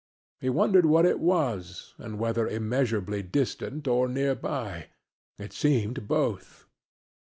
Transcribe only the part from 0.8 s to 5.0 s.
what it was, and whether immeasurably distant or near by